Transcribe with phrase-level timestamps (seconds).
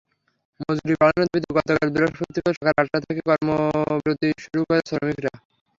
[0.59, 5.31] মজুরি বাড়ানোর দাবিতে গতকাল বৃহস্পতিবার সকাল আটটা থেকে কর্মবিরতি শুরু করেন শ্রমিকেরা।